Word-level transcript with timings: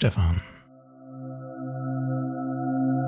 Stefan. 0.00 0.40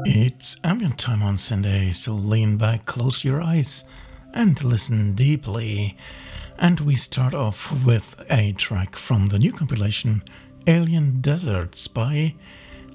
It's 0.05 0.59
ambient 0.63 0.99
time 0.99 1.23
on 1.23 1.39
Sunday, 1.39 1.91
so 1.91 2.13
lean 2.13 2.59
back, 2.59 2.85
close 2.85 3.25
your 3.25 3.41
eyes, 3.41 3.85
and 4.35 4.63
listen 4.63 5.15
deeply. 5.15 5.97
And 6.59 6.81
we 6.81 6.97
start 6.97 7.33
off 7.33 7.73
with 7.87 8.15
a 8.29 8.53
track 8.53 8.97
from 8.97 9.29
the 9.29 9.39
new 9.39 9.53
compilation 9.53 10.23
Alien 10.67 11.23
Deserts 11.23 11.89
by 11.89 12.35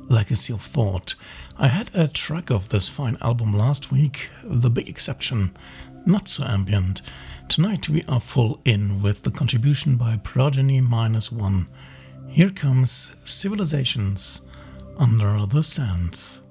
Legacy 0.07 0.53
of 0.53 0.61
Thought. 0.61 1.15
I 1.57 1.69
had 1.69 1.89
a 1.95 2.07
track 2.07 2.51
of 2.51 2.69
this 2.69 2.89
fine 2.89 3.17
album 3.21 3.57
last 3.57 3.91
week, 3.91 4.29
The 4.43 4.69
Big 4.69 4.87
Exception, 4.87 5.57
not 6.05 6.29
so 6.29 6.43
ambient. 6.43 7.01
Tonight 7.49 7.89
we 7.89 8.03
are 8.07 8.21
full 8.21 8.61
in 8.63 9.01
with 9.01 9.23
the 9.23 9.31
contribution 9.31 9.95
by 9.95 10.17
Progeny 10.17 10.81
Minus 10.81 11.31
One. 11.31 11.65
Here 12.29 12.51
comes 12.51 13.15
Civilizations 13.23 14.41
Under 14.99 15.45
the 15.47 15.63
Sands. 15.63 16.41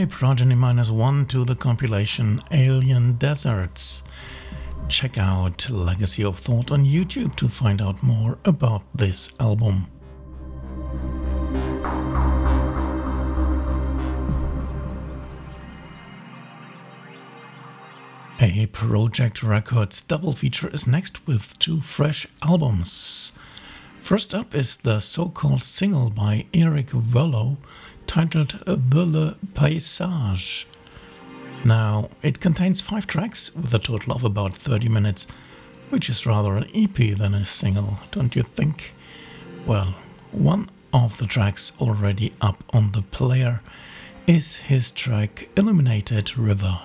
By 0.00 0.06
Progeny 0.06 0.54
Minus 0.54 0.88
One 0.90 1.26
to 1.26 1.44
the 1.44 1.54
compilation 1.54 2.42
Alien 2.50 3.18
Deserts. 3.18 4.02
Check 4.88 5.18
out 5.18 5.68
Legacy 5.68 6.24
of 6.24 6.38
Thought 6.38 6.70
on 6.70 6.86
YouTube 6.86 7.36
to 7.36 7.50
find 7.50 7.82
out 7.82 8.02
more 8.02 8.38
about 8.46 8.82
this 8.94 9.28
album. 9.38 9.88
A 18.40 18.68
Project 18.72 19.42
Records 19.42 20.00
double 20.00 20.32
feature 20.32 20.70
is 20.70 20.86
next 20.86 21.26
with 21.26 21.58
two 21.58 21.82
fresh 21.82 22.26
albums. 22.42 23.32
First 24.00 24.34
up 24.34 24.54
is 24.54 24.76
the 24.76 25.00
so 25.00 25.28
called 25.28 25.62
single 25.62 26.08
by 26.08 26.46
Erik 26.54 26.88
Wøllo 26.88 27.58
titled 28.10 28.60
The 28.66 29.06
Le 29.06 29.36
Paysage. 29.54 30.64
Now, 31.64 32.10
it 32.24 32.40
contains 32.40 32.80
five 32.80 33.06
tracks 33.06 33.54
with 33.54 33.72
a 33.72 33.78
total 33.78 34.12
of 34.12 34.24
about 34.24 34.52
30 34.52 34.88
minutes, 34.88 35.28
which 35.90 36.10
is 36.10 36.26
rather 36.26 36.56
an 36.56 36.66
EP 36.74 37.16
than 37.16 37.34
a 37.34 37.46
single, 37.46 38.00
don't 38.10 38.34
you 38.34 38.42
think? 38.42 38.94
Well, 39.64 39.94
one 40.32 40.68
of 40.92 41.18
the 41.18 41.26
tracks 41.28 41.70
already 41.80 42.32
up 42.40 42.64
on 42.70 42.90
the 42.90 43.02
player 43.02 43.60
is 44.26 44.56
his 44.56 44.90
track 44.90 45.48
Illuminated 45.56 46.36
River. 46.36 46.80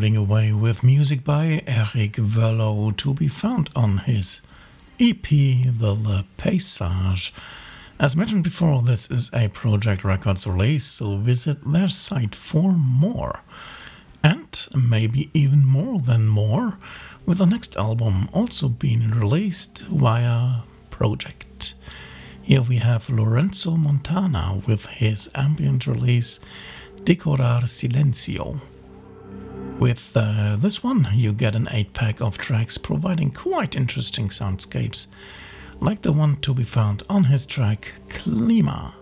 Floating 0.00 0.16
away 0.16 0.50
with 0.50 0.82
music 0.82 1.22
by 1.24 1.62
Erik 1.66 2.14
Wøllo 2.14 2.96
to 2.96 3.12
be 3.12 3.28
found 3.28 3.68
on 3.76 3.98
his 3.98 4.40
EP, 4.98 5.28
The 5.28 5.92
Le 5.92 6.24
Paysage. 6.38 7.32
As 7.98 8.16
mentioned 8.16 8.42
before, 8.42 8.80
this 8.80 9.10
is 9.10 9.30
a 9.34 9.48
Project 9.48 10.02
Records 10.02 10.46
release, 10.46 10.84
so 10.84 11.18
visit 11.18 11.58
their 11.70 11.90
site 11.90 12.34
for 12.34 12.72
more. 12.72 13.40
And 14.24 14.66
maybe 14.74 15.28
even 15.34 15.66
more 15.66 16.00
than 16.00 16.28
more, 16.28 16.78
with 17.26 17.36
the 17.36 17.44
next 17.44 17.76
album 17.76 18.30
also 18.32 18.70
being 18.70 19.10
released 19.10 19.82
via 19.82 20.62
Project. 20.90 21.74
Here 22.40 22.62
we 22.62 22.76
have 22.76 23.10
Lorenzo 23.10 23.72
Montanà 23.72 24.66
with 24.66 24.86
his 24.86 25.28
ambient 25.34 25.86
release 25.86 26.40
Decorar 27.04 27.64
Silenzio. 27.64 28.60
With 29.80 30.12
uh, 30.14 30.56
this 30.56 30.84
one, 30.84 31.08
you 31.14 31.32
get 31.32 31.56
an 31.56 31.66
8 31.70 31.94
pack 31.94 32.20
of 32.20 32.36
tracks 32.36 32.76
providing 32.76 33.30
quite 33.30 33.74
interesting 33.74 34.28
soundscapes, 34.28 35.06
like 35.80 36.02
the 36.02 36.12
one 36.12 36.36
to 36.42 36.52
be 36.52 36.64
found 36.64 37.02
on 37.08 37.24
his 37.24 37.46
track 37.46 37.94
Klima. 38.10 38.92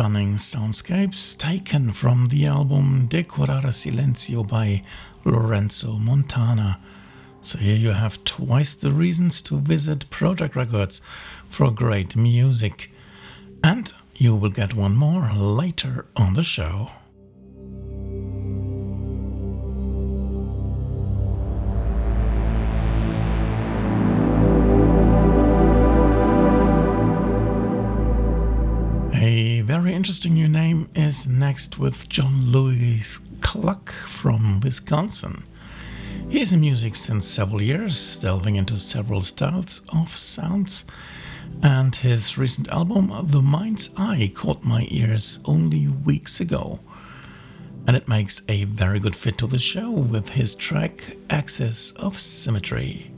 Stunning 0.00 0.36
soundscapes 0.36 1.36
taken 1.36 1.92
from 1.92 2.28
the 2.28 2.46
album 2.46 3.06
Decorare 3.06 3.70
Silenzio 3.70 4.42
by 4.48 4.82
Lorenzo 5.26 5.98
Montanà. 5.98 6.78
So 7.42 7.58
here 7.58 7.76
you 7.76 7.90
have 7.90 8.24
twice 8.24 8.74
the 8.74 8.92
reasons 8.92 9.42
to 9.42 9.58
visit 9.58 10.08
Project 10.08 10.56
Records 10.56 11.02
for 11.50 11.70
great 11.70 12.16
music. 12.16 12.90
And 13.62 13.92
you 14.14 14.34
will 14.34 14.48
get 14.48 14.72
one 14.72 14.96
more 14.96 15.30
later 15.34 16.06
on 16.16 16.32
the 16.32 16.44
show. 16.44 16.92
Next 31.40 31.78
with 31.78 32.06
John 32.10 32.52
Louis 32.52 33.18
Kluck 33.40 33.92
from 33.92 34.60
Wisconsin. 34.60 35.42
He 36.28 36.42
is 36.42 36.52
in 36.52 36.60
music 36.60 36.94
since 36.94 37.26
several 37.26 37.62
years, 37.62 38.18
delving 38.18 38.56
into 38.56 38.76
several 38.76 39.22
styles 39.22 39.80
of 39.88 40.14
sounds, 40.18 40.84
and 41.62 41.96
his 41.96 42.36
recent 42.36 42.68
album, 42.68 43.10
The 43.30 43.40
Mind's 43.40 43.88
Eye, 43.96 44.30
caught 44.34 44.64
my 44.64 44.86
ears 44.90 45.38
only 45.46 45.88
weeks 45.88 46.40
ago. 46.40 46.78
And 47.86 47.96
it 47.96 48.06
makes 48.06 48.42
a 48.46 48.64
very 48.64 49.00
good 49.00 49.16
fit 49.16 49.38
to 49.38 49.46
the 49.46 49.58
show 49.58 49.90
with 49.90 50.28
his 50.28 50.54
track 50.54 51.16
Axis 51.30 51.92
of 51.92 52.20
Symmetry. 52.20 53.12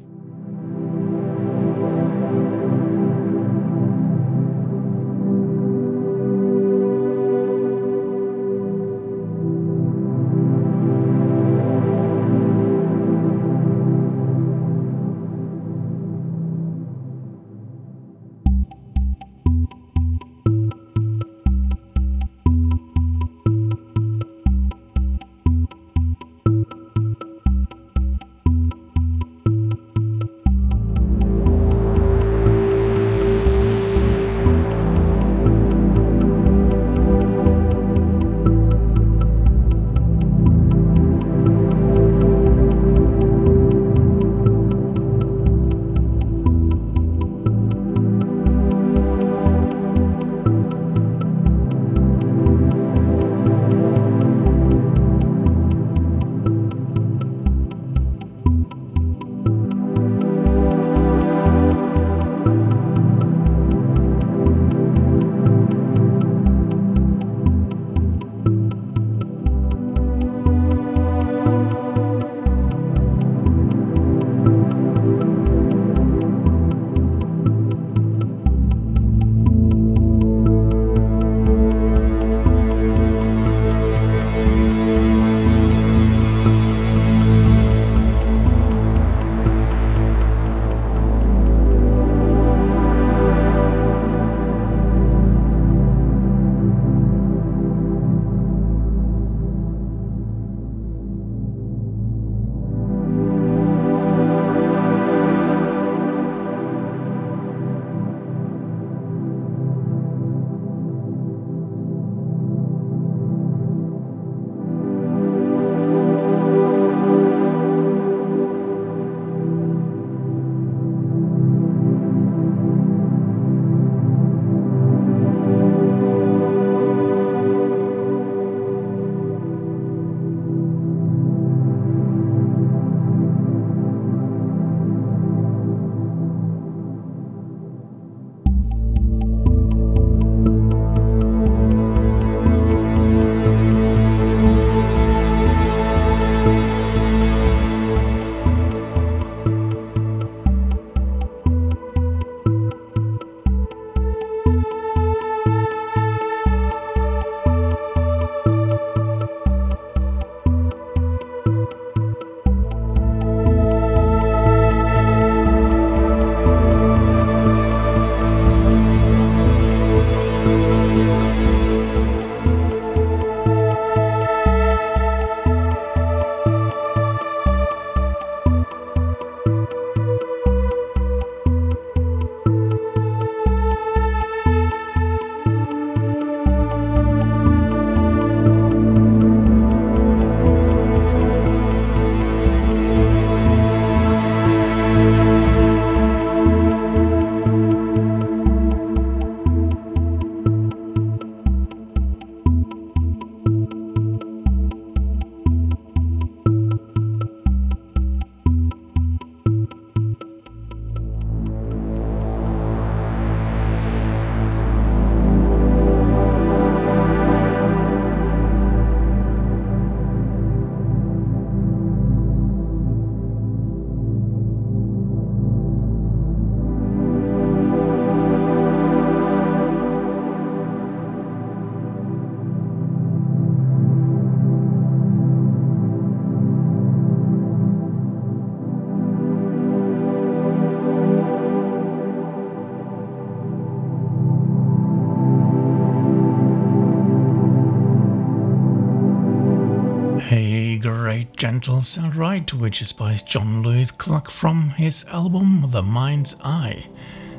Gentle 251.42 251.82
Sound 251.82 252.14
Right, 252.14 252.52
which 252.54 252.80
is 252.80 252.92
by 252.92 253.14
John 253.14 253.64
Louis 253.64 253.90
Kluck 253.90 254.30
from 254.30 254.70
his 254.70 255.04
album 255.06 255.66
The 255.70 255.82
Mind's 255.82 256.36
Eye. 256.40 256.86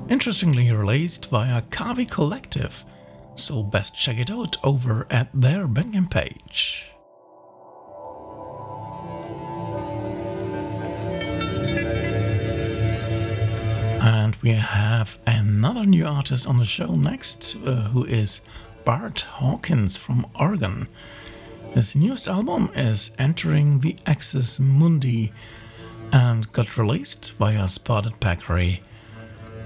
Interestingly 0.10 0.70
released 0.74 1.28
via 1.28 1.62
Kavi 1.62 2.12
Collective, 2.12 2.84
so 3.36 3.64
best 3.64 3.98
check 3.98 4.18
it 4.18 4.30
out 4.30 4.58
over 4.62 5.08
at 5.10 5.30
their 5.34 5.70
Bandcamp 5.70 6.12
page. 6.12 6.92
And 14.02 14.36
we 14.42 14.50
have 14.50 15.18
another 15.26 15.86
new 15.86 16.06
artist 16.06 16.46
on 16.46 16.58
the 16.58 16.66
show 16.66 16.98
next, 16.98 17.56
uh, 17.66 17.88
who 17.88 18.04
is 18.04 18.42
Bart 18.84 19.22
Hawkins 19.22 19.96
from 19.96 20.26
Oregon. 20.38 20.90
His 21.74 21.96
newest 21.96 22.28
album 22.28 22.70
is 22.76 23.10
entering 23.18 23.80
the 23.80 23.96
Axis 24.06 24.60
Mundi 24.60 25.34
and 26.12 26.52
got 26.52 26.78
released 26.78 27.32
via 27.40 27.68
Spotted 27.68 28.20
Peccary. 28.20 28.84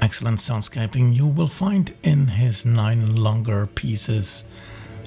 Excellent 0.01 0.39
soundscaping 0.39 1.13
you 1.13 1.27
will 1.27 1.49
find 1.49 1.93
in 2.03 2.27
his 2.27 2.65
nine 2.65 3.17
longer 3.17 3.67
pieces, 3.67 4.45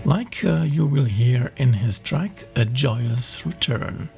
like 0.05 0.45
uh, 0.45 0.67
you 0.69 0.85
will 0.85 1.07
hear 1.07 1.53
in 1.57 1.73
his 1.73 1.99
track 1.99 2.45
A 2.55 2.67
Joyous 2.67 3.47
Return. 3.47 4.11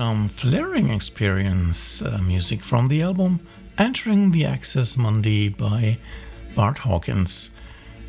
Some 0.00 0.30
flaring 0.30 0.88
experience 0.88 2.00
uh, 2.00 2.16
music 2.22 2.64
from 2.64 2.88
the 2.88 3.02
album 3.02 3.46
Entering 3.76 4.30
the 4.30 4.46
Axis 4.46 4.96
Mundi 4.96 5.50
by 5.50 5.98
Bart 6.54 6.78
Hawkins. 6.78 7.50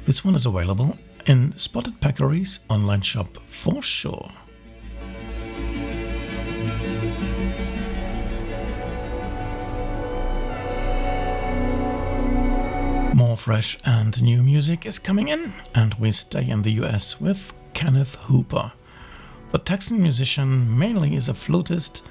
This 0.06 0.24
one 0.24 0.34
is 0.34 0.46
available 0.46 0.98
in 1.26 1.54
Spotted 1.58 2.00
Peccary's 2.00 2.62
online 2.70 3.02
shop 3.02 3.40
for 3.46 3.84
sure. 3.84 4.32
More 13.14 13.36
fresh 13.36 13.78
and 13.84 14.24
new 14.24 14.42
music 14.42 14.86
is 14.86 14.98
coming 14.98 15.28
in, 15.28 15.54
and 15.76 15.94
we 15.96 16.14
stay 16.14 16.50
in 16.50 16.62
the 16.62 16.72
US 16.84 17.20
with 17.20 17.52
Kenneth 17.74 18.16
Hooper. 18.16 18.72
The 19.52 19.58
Texan 19.58 20.02
musician 20.02 20.80
mainly 20.80 21.16
is 21.16 21.28
a 21.28 21.34
flutist, 21.34 22.06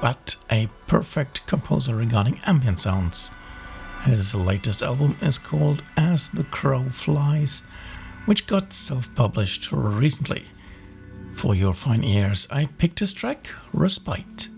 but 0.00 0.36
a 0.50 0.70
perfect 0.86 1.46
composer 1.46 1.94
regarding 1.94 2.40
ambient 2.46 2.80
sounds. 2.80 3.30
His 4.04 4.34
latest 4.34 4.82
album 4.82 5.18
is 5.20 5.36
called 5.36 5.82
As 5.98 6.30
the 6.30 6.44
Crow 6.44 6.84
Flies, 6.90 7.62
which 8.24 8.46
got 8.46 8.72
self 8.72 9.14
published 9.14 9.70
recently. 9.70 10.44
For 11.34 11.54
your 11.54 11.74
fine 11.74 12.04
ears, 12.04 12.48
I 12.50 12.66
picked 12.66 13.00
his 13.00 13.12
track, 13.12 13.48
Respite. 13.74 14.48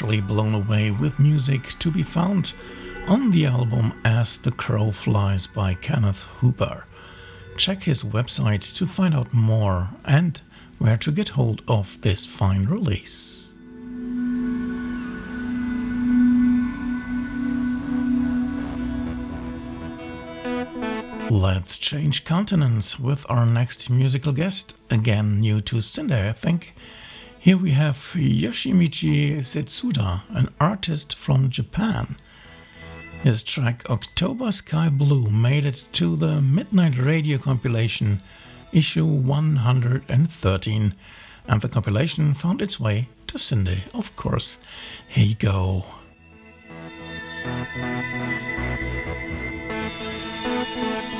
Blown 0.00 0.54
away 0.54 0.90
with 0.90 1.18
music 1.18 1.78
to 1.78 1.90
be 1.90 2.02
found 2.02 2.54
on 3.06 3.30
the 3.32 3.44
album 3.44 3.92
As 4.02 4.38
the 4.38 4.50
Crow 4.50 4.92
Flies 4.92 5.46
by 5.46 5.74
Kenneth 5.74 6.24
Hooper. 6.38 6.86
Check 7.58 7.82
his 7.82 8.02
website 8.02 8.74
to 8.76 8.86
find 8.86 9.14
out 9.14 9.34
more 9.34 9.90
and 10.06 10.40
where 10.78 10.96
to 10.96 11.12
get 11.12 11.28
hold 11.28 11.62
of 11.68 12.00
this 12.00 12.24
fine 12.24 12.64
release. 12.64 13.50
Let's 21.30 21.76
change 21.76 22.24
continents 22.24 22.98
with 22.98 23.26
our 23.28 23.44
next 23.44 23.90
musical 23.90 24.32
guest, 24.32 24.78
again 24.90 25.40
new 25.40 25.60
to 25.60 25.76
syndae, 25.76 26.30
I 26.30 26.32
think. 26.32 26.74
Here 27.42 27.56
we 27.56 27.70
have 27.70 27.96
Yoshimichi 28.14 29.38
Setsuda, 29.38 30.24
an 30.28 30.48
artist 30.60 31.16
from 31.16 31.48
Japan. 31.48 32.16
His 33.22 33.42
track 33.42 33.88
October 33.88 34.52
Sky 34.52 34.90
Blue 34.90 35.30
made 35.30 35.64
it 35.64 35.88
to 35.92 36.16
the 36.16 36.42
Midnight 36.42 36.98
Radio 36.98 37.38
compilation, 37.38 38.20
issue 38.72 39.06
113, 39.06 40.94
and 41.48 41.62
the 41.62 41.68
compilation 41.70 42.34
found 42.34 42.60
its 42.60 42.78
way 42.78 43.08
to 43.28 43.38
syndae, 43.38 43.88
of 43.94 44.14
course. 44.16 44.58
Here 45.08 45.24
you 45.24 45.34
go. 45.34 45.86
Thank 50.50 51.14
you. 51.14 51.19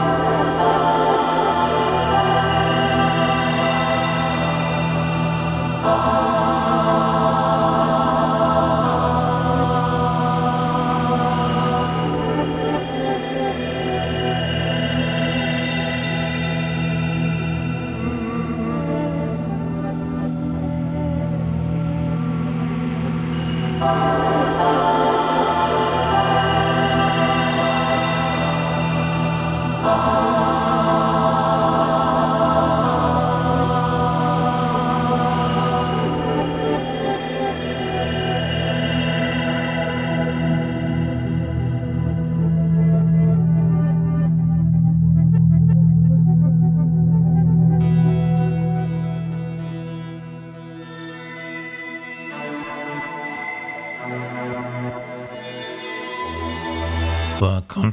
The 0.00 0.49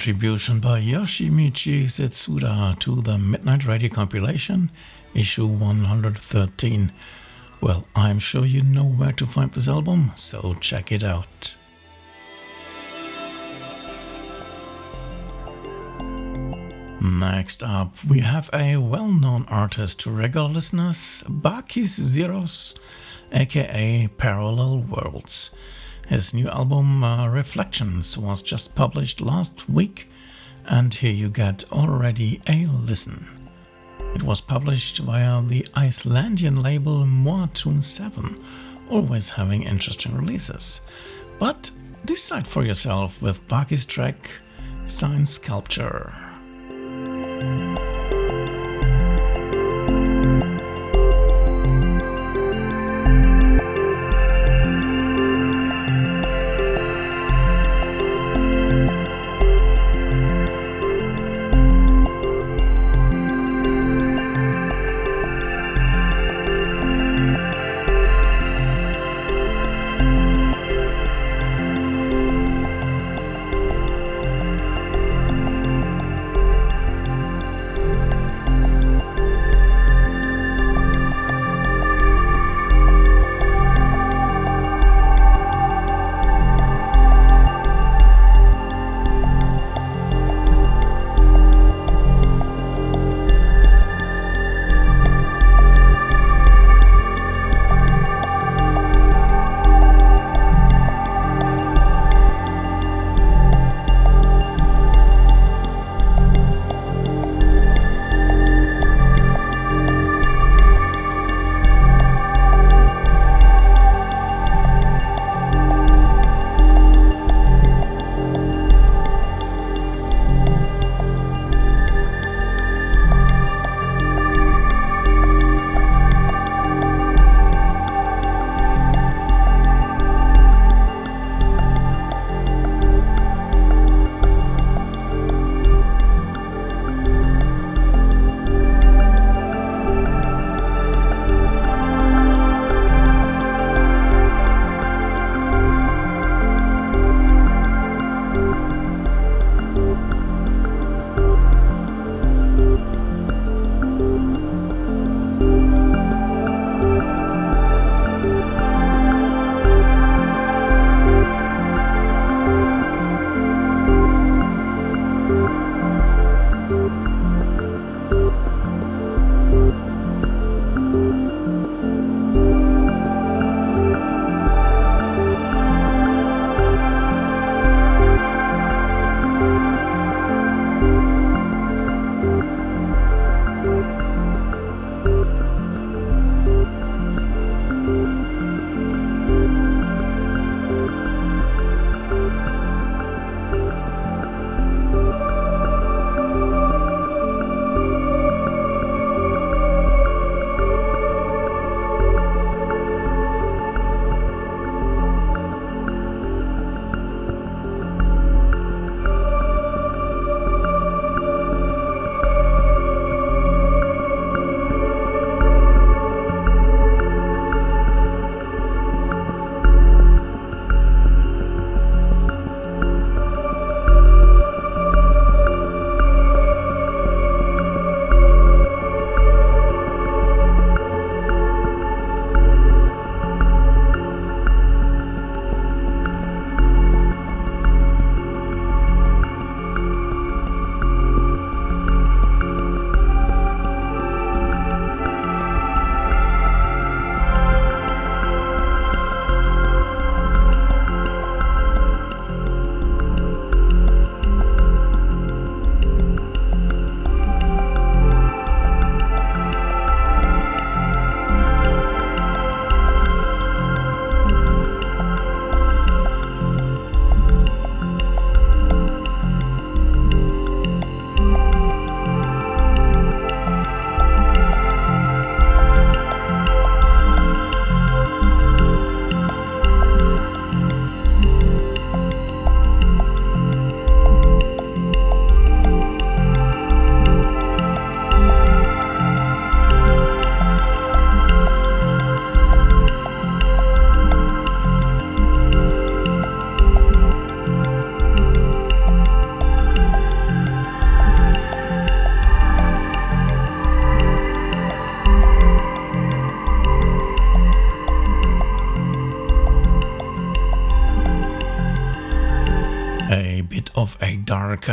contribution 0.08 0.62
by 0.62 0.80
Yoshimichi 0.80 1.84
Setsuda 1.84 2.80
to 2.80 3.02
the 3.02 3.18
Midnight 3.18 3.66
Radio 3.66 3.90
compilation, 3.90 4.72
issue 5.14 5.46
113. 5.46 6.94
Well, 7.60 7.86
I'm 7.94 8.18
sure 8.18 8.46
you 8.46 8.64
know 8.64 8.86
where 8.86 9.12
to 9.12 9.26
find 9.26 9.52
this 9.52 9.68
album, 9.68 10.14
so 10.16 10.56
check 10.62 10.94
it 10.94 11.04
out. 11.04 11.58
Next 17.02 17.62
up, 17.62 18.02
we 18.06 18.22
have 18.22 18.50
a 18.54 18.78
well 18.78 19.12
known 19.12 19.44
artist 19.50 20.00
to 20.02 20.12
regular 20.12 20.48
listeners, 20.48 21.26
Bakis 21.28 22.00
Sirros, 22.00 22.80
aka 23.34 24.08
Parallel 24.18 24.84
Worlds. 24.84 25.52
His 26.08 26.34
new 26.34 26.48
album 26.48 27.04
uh, 27.04 27.28
Reflections 27.28 28.18
was 28.18 28.42
just 28.42 28.76
published 28.76 29.20
last 29.20 29.68
week, 29.68 30.08
and 30.66 30.94
here 30.94 31.12
you 31.12 31.28
get 31.28 31.66
already 31.70 32.40
a 32.48 32.66
listen. 32.66 33.28
It 34.16 34.24
was 34.24 34.40
published 34.40 35.00
via 35.00 35.42
the 35.42 35.68
Icelandic 35.76 36.56
label 36.56 37.04
Moatun 37.04 37.84
7, 37.84 38.42
always 38.90 39.32
having 39.32 39.64
interesting 39.64 40.16
releases. 40.16 40.80
But 41.40 41.72
decide 42.06 42.48
for 42.48 42.64
yourself 42.64 43.22
with 43.22 43.46
Baki's 43.50 43.86
track 43.86 44.30
Science 44.86 45.32
Sculpture. 45.32 46.14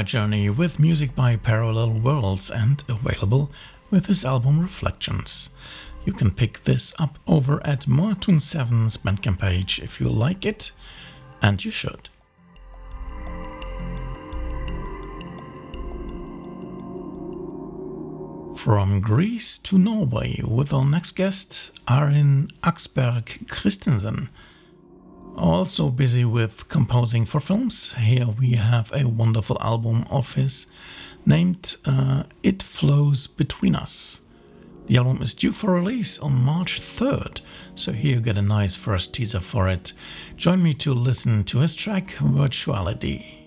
Journey 0.03 0.51
with 0.51 0.81
music 0.81 1.15
by 1.15 1.37
Parallel 1.37 2.01
Worlds 2.01 2.51
and 2.51 2.83
available 2.89 3.53
with 3.91 4.07
his 4.07 4.25
album 4.25 4.61
Reflections. 4.61 5.51
You 6.05 6.13
can 6.13 6.33
pick 6.33 6.65
this 6.65 6.93
up 6.99 7.19
over 7.29 7.65
at 7.65 7.83
Moatun 7.87 8.41
7's 8.41 8.97
Bandcamp 8.97 9.39
page 9.39 9.79
if 9.79 10.01
you 10.01 10.09
like 10.09 10.45
it, 10.45 10.73
and 11.41 11.65
you 11.65 11.71
should. 11.71 12.09
From 18.57 19.01
Greece 19.01 19.59
to 19.59 19.79
Norway 19.79 20.41
with 20.45 20.73
our 20.73 20.85
next 20.85 21.13
guest, 21.13 21.71
Arin 21.87 22.51
Aksberg 22.63 23.49
Christensen. 23.49 24.29
Also 25.37 25.91
busy 25.91 26.25
with 26.25 26.69
composing 26.69 27.27
for 27.27 27.41
films, 27.41 27.93
here 27.95 28.27
we 28.27 28.53
have 28.53 28.93
a 28.93 29.09
wonderful 29.09 29.59
album 29.61 30.05
of 30.09 30.35
his 30.35 30.67
named 31.27 31.75
uh, 31.85 32.23
It 32.45 32.63
Flows 32.63 33.27
Between 33.27 33.75
Us. 33.75 34.21
The 34.87 34.97
album 34.97 35.21
is 35.23 35.35
due 35.35 35.53
for 35.53 35.73
release 35.73 36.21
on 36.21 36.45
March 36.45 36.81
3rd, 36.81 37.41
so 37.75 37.93
here 37.93 38.17
you 38.17 38.21
get 38.21 38.37
a 38.37 38.43
nice 38.43 38.77
first 38.77 39.13
teaser 39.13 39.41
for 39.41 39.69
it. 39.69 39.93
Join 40.37 40.63
me 40.63 40.73
to 40.75 40.95
listen 40.95 41.43
to 41.45 41.59
his 41.59 41.75
track 41.75 42.09
Virtuality. 42.19 43.44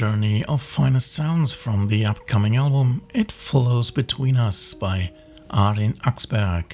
Journey 0.00 0.42
of 0.46 0.62
finest 0.62 1.12
sounds 1.12 1.52
from 1.52 1.88
the 1.88 2.06
upcoming 2.06 2.56
album 2.56 3.02
It 3.12 3.30
Flows 3.30 3.90
Between 3.90 4.34
Us 4.34 4.72
by 4.72 5.12
Arin 5.50 5.94
Aksberg. 5.98 6.72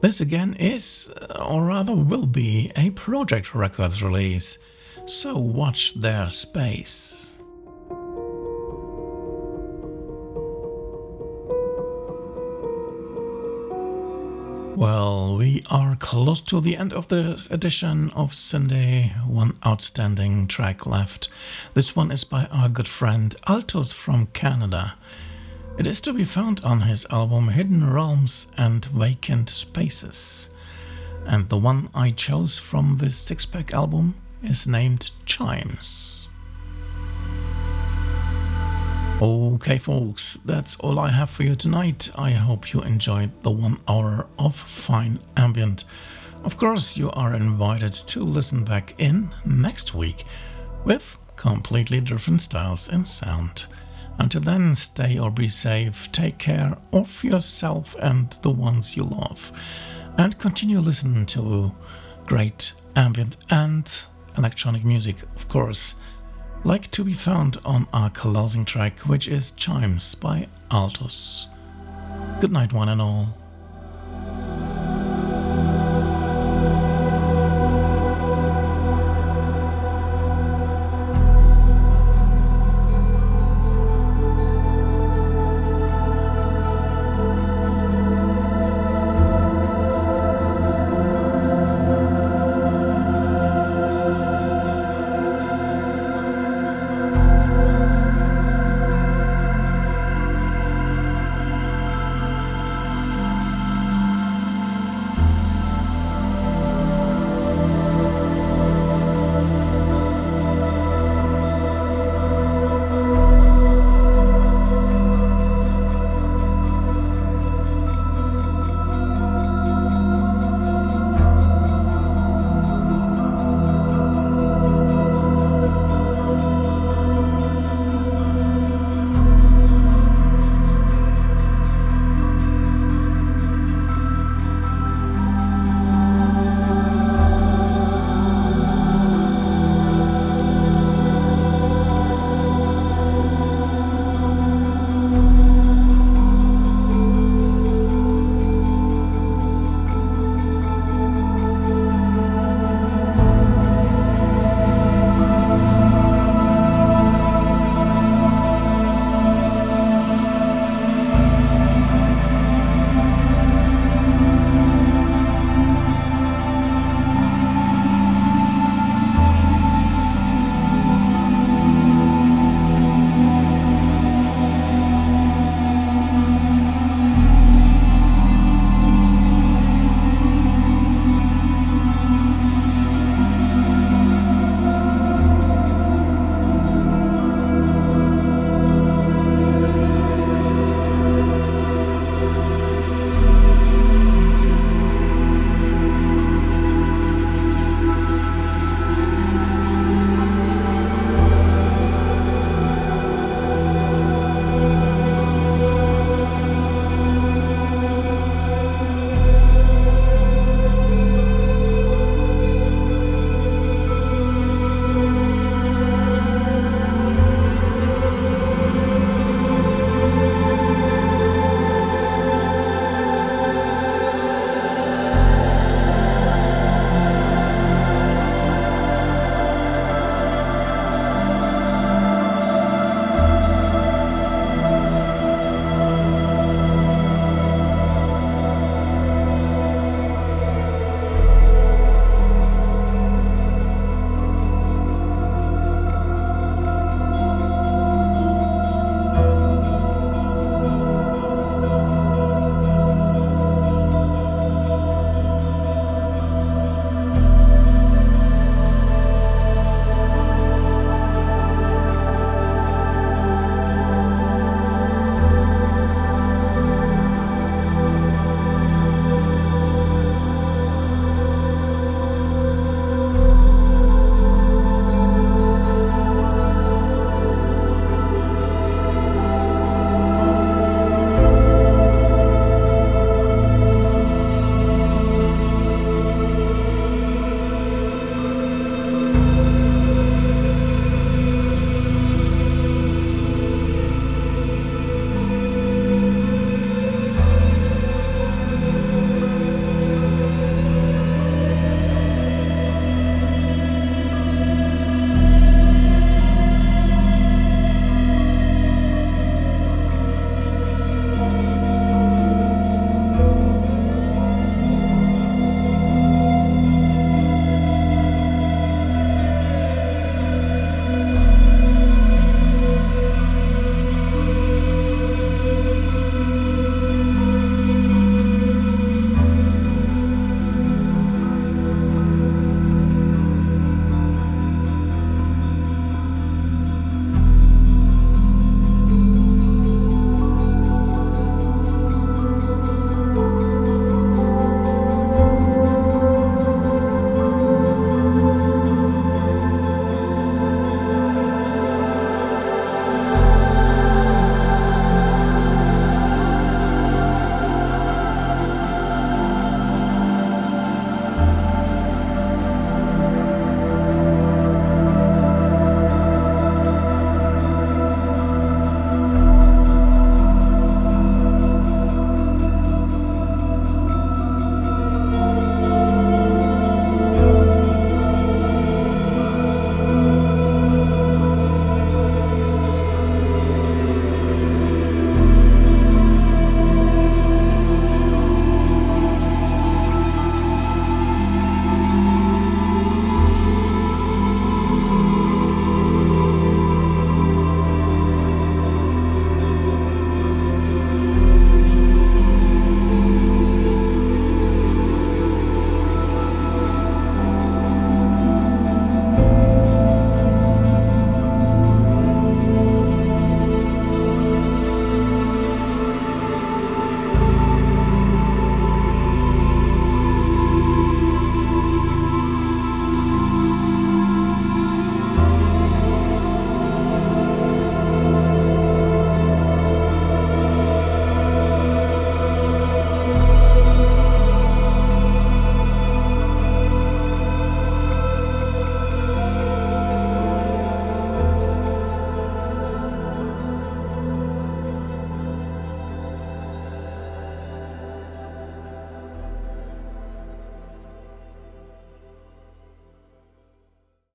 This 0.00 0.22
again 0.22 0.54
is, 0.54 1.12
uh, 1.20 1.44
or 1.46 1.66
rather 1.66 1.94
will 1.94 2.24
be, 2.24 2.72
a 2.74 2.88
Project 2.92 3.54
Records 3.54 4.02
release, 4.02 4.56
so 5.04 5.36
watch 5.36 6.00
their 6.00 6.30
space. 6.30 7.35
Well, 14.76 15.38
we 15.38 15.62
are 15.70 15.96
close 15.96 16.42
to 16.42 16.60
the 16.60 16.76
end 16.76 16.92
of 16.92 17.08
this 17.08 17.50
edition 17.50 18.10
of 18.10 18.32
syndae. 18.32 19.26
One 19.26 19.56
outstanding 19.64 20.48
track 20.48 20.84
left. 20.84 21.30
This 21.72 21.96
one 21.96 22.10
is 22.10 22.24
by 22.24 22.44
our 22.52 22.68
good 22.68 22.86
friend 22.86 23.34
Altus 23.46 23.94
from 23.94 24.26
Canada. 24.34 24.94
It 25.78 25.86
is 25.86 26.02
to 26.02 26.12
be 26.12 26.24
found 26.24 26.60
on 26.60 26.82
his 26.82 27.06
album 27.08 27.48
Hidden 27.48 27.90
Realms 27.90 28.48
and 28.58 28.84
Vacant 28.84 29.48
Spaces. 29.48 30.50
And 31.24 31.48
the 31.48 31.56
one 31.56 31.88
I 31.94 32.10
chose 32.10 32.58
from 32.58 32.98
this 32.98 33.16
six 33.16 33.46
pack 33.46 33.72
album 33.72 34.14
is 34.42 34.66
named 34.66 35.10
Chimes. 35.24 36.28
Okay, 39.18 39.78
folks, 39.78 40.34
that's 40.44 40.76
all 40.76 40.98
I 40.98 41.10
have 41.10 41.30
for 41.30 41.42
you 41.42 41.54
tonight. 41.54 42.10
I 42.16 42.32
hope 42.32 42.74
you 42.74 42.82
enjoyed 42.82 43.30
the 43.42 43.50
one 43.50 43.80
hour 43.88 44.26
of 44.38 44.54
fine 44.54 45.18
ambient. 45.38 45.84
Of 46.44 46.58
course, 46.58 46.98
you 46.98 47.10
are 47.12 47.32
invited 47.32 47.94
to 47.94 48.22
listen 48.22 48.62
back 48.62 48.92
in 48.98 49.34
next 49.46 49.94
week 49.94 50.24
with 50.84 51.16
completely 51.34 52.02
different 52.02 52.42
styles 52.42 52.90
and 52.90 53.08
sound. 53.08 53.64
Until 54.18 54.42
then, 54.42 54.74
stay 54.74 55.18
or 55.18 55.30
be 55.30 55.48
safe, 55.48 56.12
take 56.12 56.36
care 56.36 56.76
of 56.92 57.24
yourself 57.24 57.96
and 57.98 58.36
the 58.42 58.50
ones 58.50 58.98
you 58.98 59.04
love, 59.04 59.50
and 60.18 60.38
continue 60.38 60.78
listening 60.78 61.24
to 61.26 61.74
great 62.26 62.74
ambient 62.94 63.38
and 63.48 63.90
electronic 64.36 64.84
music, 64.84 65.16
of 65.36 65.48
course 65.48 65.94
like 66.64 66.90
to 66.92 67.04
be 67.04 67.12
found 67.12 67.58
on 67.64 67.86
our 67.92 68.10
closing 68.10 68.64
track, 68.64 69.00
which 69.00 69.28
is 69.28 69.52
Chimes 69.52 70.14
by 70.14 70.48
Altus. 70.70 71.46
Good 72.40 72.52
night, 72.52 72.72
one 72.72 72.88
and 72.88 73.00
all. 73.00 73.34